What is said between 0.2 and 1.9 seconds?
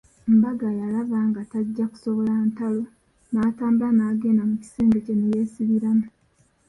Mbaaga yalaba tajja